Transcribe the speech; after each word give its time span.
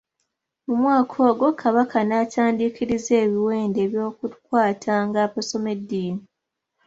Mu 0.65 0.73
mwaka 0.81 1.15
ogwo, 1.29 1.47
Kabaka 1.61 1.97
n'atandiikiriza 2.05 3.13
ebiwendo 3.23 3.77
eby'okukwatanga 3.85 5.17
abasoma 5.25 5.69
eddiini. 5.77 6.23